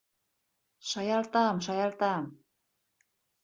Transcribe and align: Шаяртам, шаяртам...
Шаяртам, 0.89 1.55
шаяртам... 1.65 2.25